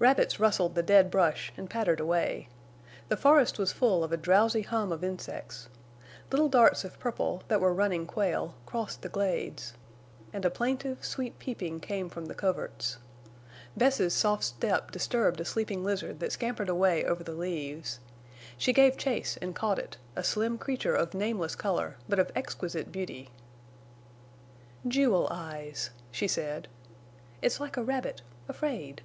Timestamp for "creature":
20.58-20.96